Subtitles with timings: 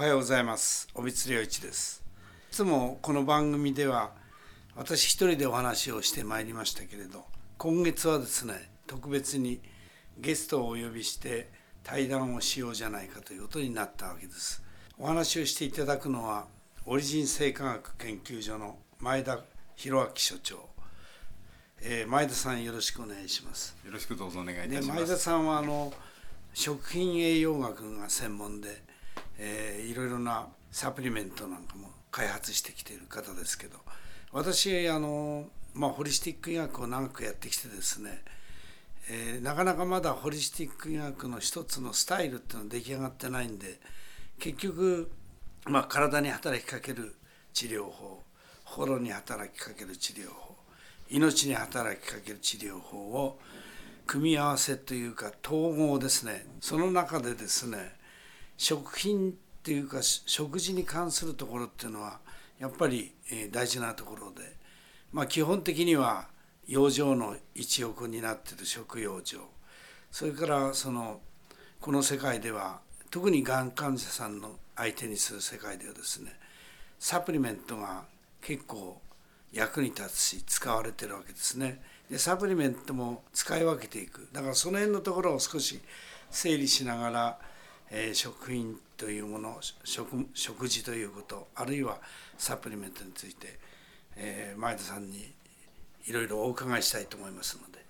[0.00, 2.02] おはようございます帯津良一です
[2.50, 4.12] いつもこの番組では
[4.74, 7.26] 私一人でお話をしてまいりましたけれど
[7.58, 9.60] 今月はですね特別に
[10.16, 11.50] ゲストをお呼びして
[11.84, 14.62] 対談をしようじゃないかということになったわけです
[14.98, 16.46] お話をしていただくのは
[16.86, 19.40] オリジン生化学研究所の前田
[19.76, 20.70] 博明所長
[21.82, 23.74] えー、前田さんよろしくお願いします。
[23.86, 25.00] よろしくどうぞお願いいたします。
[25.00, 25.90] 前田さんはあの
[26.52, 28.82] 食品栄養学が専門で、
[29.42, 33.78] えー、いろいろなサプリメントなんかも開発してきている方ですけど
[34.32, 38.22] 私あの、まあ、ホリスティック医学を長くやってきてですね、
[39.08, 43.80] えー、なかなかまだホリスティック医学の一つのスタイルっていうのは出来上がってないんで
[44.38, 45.10] 結局、
[45.64, 47.14] まあ、体に働きかける
[47.54, 48.22] 治療法
[48.64, 50.56] 心に働きかける治療法
[51.10, 53.40] 命に働きかける治療法を
[54.06, 56.46] 組み合わせというか統合ですね。
[56.60, 57.99] その中でですね
[58.60, 59.32] 食品っ
[59.62, 62.18] ていうか食事に関するところっていうのは
[62.58, 63.14] やっぱり
[63.50, 64.54] 大事なところで
[65.14, 66.28] まあ基本的には
[66.68, 69.38] 養生の一翼になってる食養生
[70.10, 71.20] それからその
[71.80, 72.80] この世界では
[73.10, 76.30] 特にがん患者さんの相手にする世界ではですね
[76.98, 78.04] サプリメントが
[78.42, 79.00] 結構
[79.54, 81.80] 役に立つし使われてるわけですね。
[82.10, 85.80] でサプリメントも使い分けていくだからその辺のところを少し
[86.30, 87.38] 整理しながら、
[87.90, 91.98] えー、食品というもの食食事ということあるいは
[92.38, 93.58] サプリメントについて、
[94.16, 95.32] えー、前田さんに
[96.06, 97.84] いろいろお伺いしたいと思いますので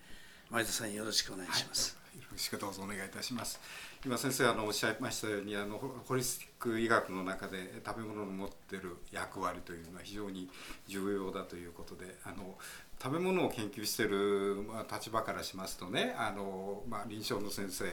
[0.50, 1.96] 前田さんよろしくお願いします。
[2.12, 3.60] はい、よろしくどうぞお願いいたします。
[4.04, 10.48] 今先生あのおっしゃいましたようにあのホリスティック医学の中で食べ物の持ってる役割というのは非常に
[10.88, 12.56] 重要だということであの
[13.02, 17.86] 食べ物を研究してる、まあ、立場からしますとねあの、まあ、臨床の先生、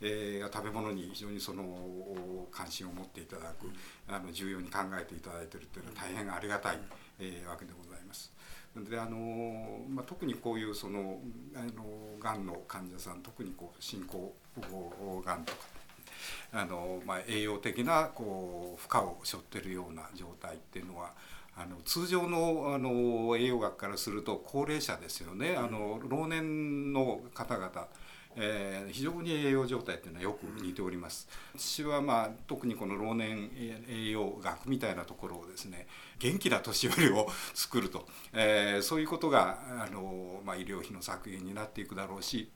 [0.00, 1.66] えー、が食べ物に非常にその
[2.50, 3.70] 関心を持っていただく
[4.08, 6.78] あの重要に考えていただいているというのは大変ありがたい、
[7.20, 8.32] えー、わけでございます。
[8.76, 11.20] であのまあ、特にこういうその
[11.54, 14.34] あのがんの患者さん特にこう進行
[15.24, 15.58] がんとか
[16.52, 21.12] あの、まあ、栄養的なこう負荷を背負ってるような状態っていうのは
[21.56, 27.88] あの通常のあの栄養学からすると高齢者ですよね、あの老年の方々
[28.36, 31.28] えー、非常に栄養状態っていうのはよく似ております。
[31.56, 33.50] 私はまあ特にこの老年
[33.88, 35.86] 栄養学みたいなところをですね
[36.18, 42.50] 元気な年寄りを作ると、えー、そういうことがあの、まあ、医療費の削減になっていくだろうし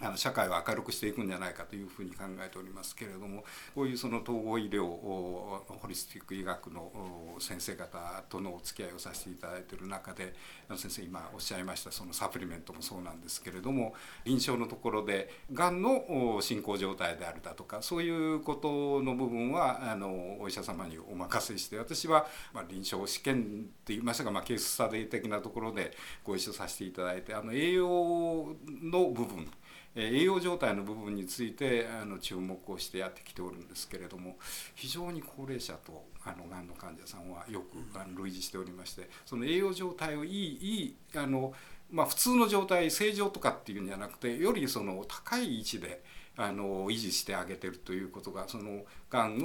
[0.00, 3.44] あの社会を明るくしていくんじゃないかというふうに考えておりますけれども
[3.74, 6.90] こういうその統合医療ホリスティック医学の
[7.38, 10.34] 先生方とのお付き合いをさせていただいている中で
[10.76, 13.94] 先生今おっしゃいましたそのサプリメントもそうなんですけれども
[14.24, 23.38] 臨床のところでがんの進行状態であるだとかそういうことの部分はあのお医者様にお任せして私はま臨床試験っ
[23.84, 29.48] て言いましたが、ま、ケーススタディ的なところでご一緒させていただいてあの栄養の部分
[29.96, 34.36] 栄養状態の部分についてあの注目をしてやってきておるんですけれども
[34.74, 41.52] 非常に高齢者とあのがんの患者さんはよくあの類似しておりましてその栄養状態をいいいいあの、
[41.90, 46.02] まあ、普通の状態正常とかっていうんじゃなくてよりその高い位置で
[46.36, 49.38] あの維持してあげてるということがそのがん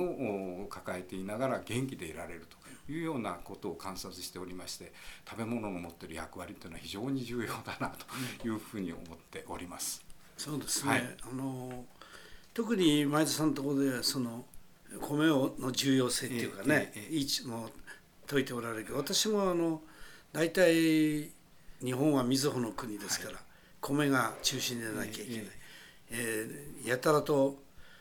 [0.63, 4.91] を抱えていながら元気でいられるというようなことを観察しておりまして
[5.29, 10.08] 食べ物の持ってる役割というのは非常に重要だなというふうに思っております。
[10.39, 11.83] そうですね、はい、あの
[12.53, 14.45] 特に前田さんのところでその
[15.01, 17.69] 米をの重要性っていうかね、えええ、位も
[18.25, 19.81] 説いておられるけど私もあの
[20.31, 21.29] 大体
[21.83, 23.43] 日本はみずほの国ですから、はい、
[23.81, 25.43] 米が中心でなきゃいけない、
[26.11, 26.47] え
[26.85, 27.57] えやたらと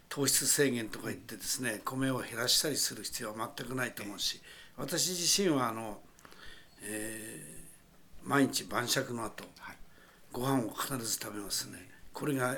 [0.09, 4.41] 糖質制限とか言ってですね米を減らしたりする必要は全くないと思うし
[4.77, 5.99] 私自身はあの、
[6.83, 9.77] えー、毎日晩酌の後、はい、
[10.33, 11.98] ご飯を必ず食べますね。
[12.19, 12.57] これが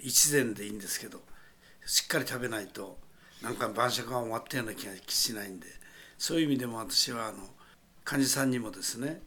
[0.00, 1.20] 一膳でいいんですけど
[1.84, 2.96] しっかり食べないと
[3.42, 5.66] なんか晩酌が終わったような気がしないんで
[6.16, 7.38] そういう意味でも私はあの
[8.04, 9.20] 患者さんにもですね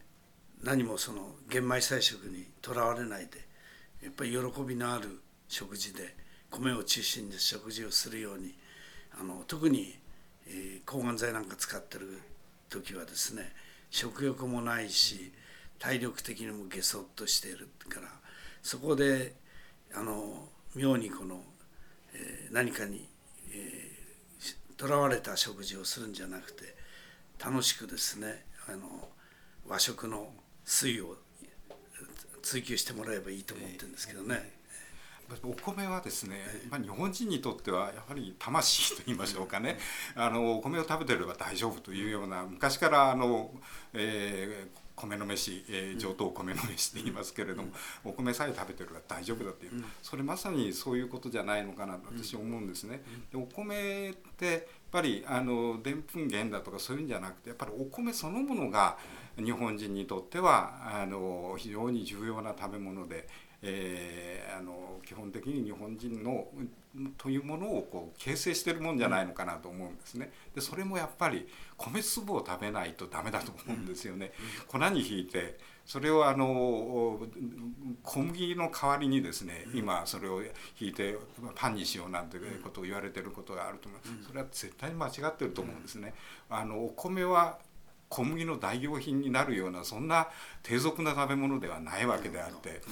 [0.62, 3.46] 何もその玄米菜食にとらわれないで
[4.02, 6.16] やっぱり喜びのある食事で
[6.50, 8.54] 米を中心に食事をするように
[9.20, 9.94] あの特に、
[10.46, 12.22] えー、抗がん剤なんか使ってる
[12.70, 13.52] 時はですね
[13.90, 15.30] 食欲もないし
[15.78, 18.08] 体力的にもげそっとしているから
[18.62, 19.43] そこで
[19.96, 21.40] あの妙にこの、
[22.14, 23.08] えー、何かに
[24.76, 26.74] とら、えー、われた食事をするんじゃなくて
[27.42, 29.08] 楽しくですねあの
[29.68, 30.28] 和食の
[30.64, 31.16] 粋を
[32.42, 34.64] 追求してもらえばいいと思ってるんですけどね。
[35.42, 36.36] お米はですね、
[36.70, 39.78] まあ、日本人にとってはやはり魂と言いましょうかね、
[40.14, 43.50] あのお米を食べてれば大丈夫というような昔からあの、
[43.94, 47.70] えー、米の飯、えー、上等米の飯って言いますけれども、
[48.04, 53.02] お米さえ食べてるから大丈夫だっていう、それまさにそういうことじゃないのかなと私思うんですね。
[53.32, 58.96] でお米ってやっぱりあのでんぷん源だとかそういうんじゃなくてやっぱりお米そのものが
[59.36, 63.28] 日本人にとってはあの非常に重要な食べ物で。
[63.66, 66.46] えー、あの基本的に日本人の
[67.18, 70.30] というものをこう形成してるもんじゃないのかなと思うんですね。
[70.54, 74.32] でそれもやっぱり米粒を食べないとダメだと思うんですよね。
[74.68, 77.20] 粉にひいてそれをあの
[78.02, 80.42] 小麦の代わりにですね今それを
[80.74, 81.16] ひいて
[81.54, 86.14] パンにしようなんていうことを言われてることがあると思うそれは絶対に間違ってると思うんですね。
[86.50, 87.58] あのお米は
[88.08, 90.28] 小麦の代用品になるようなそんな
[90.62, 92.82] 低俗な食べ物ではないわけであって。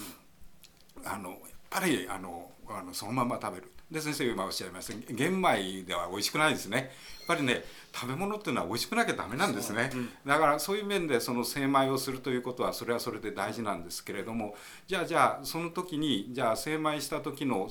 [1.05, 1.39] あのやっ
[1.71, 3.73] ぱりあのあのそのまま食べる。
[3.91, 6.79] で先生今おっしゃいました玄米では美味しくないですね。
[6.79, 7.63] やっぱりね
[7.93, 14.57] 食べ物っていうのは美味しくなきゃダメなんですね、うん、だからそういう面でその精米をするということはそれはそれで大事なんですけれども
[14.89, 17.69] じゃあじゃあその時にじゃあ精米した時の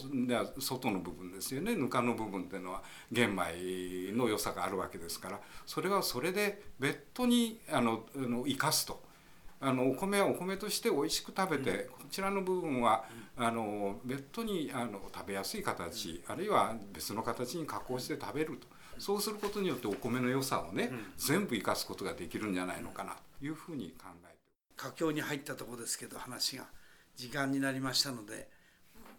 [0.59, 1.75] 外の部分ですよね。
[1.75, 9.10] ぬかの部分っていうのは玄米の良さがあるわけですからそれはそれで別途にあの生かすと。
[9.61, 13.05] あのお米はお米として美味しく食べて、こちらの部分は、
[13.37, 18.67] あの別途にあの食べやすい形、あるいは別の形に加工して食べると。
[18.97, 24.31] そうすることによってお米の良さをね、全部生かすことができるんじゃないのかなというふうに考えて。
[24.81, 26.65] 佳境に入ったところですけど話が
[27.15, 28.49] 時間になりましたので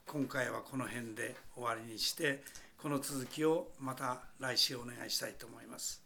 [0.08, 2.42] 今回はこの辺で終わりにして
[2.78, 6.01] この続きをまた来週お願いしたいと思います。